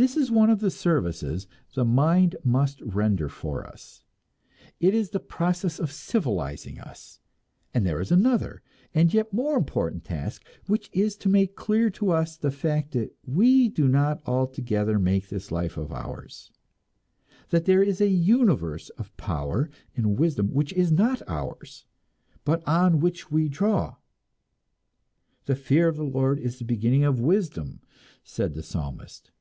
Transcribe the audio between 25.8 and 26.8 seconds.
of the Lord is the